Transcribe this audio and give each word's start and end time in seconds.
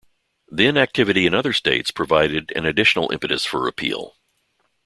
Then 0.47 0.77
activity 0.79 1.27
in 1.27 1.35
other 1.35 1.53
states 1.53 1.91
provided 1.91 2.51
an 2.55 2.65
additional 2.65 3.11
impetus 3.11 3.45
for 3.45 3.61
repeal. 3.63 4.15